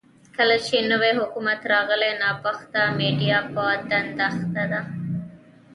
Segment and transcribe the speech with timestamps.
[0.35, 4.81] کله چې نوی حکومت راغلی، ناپخته میډيا په دنده اخته ده.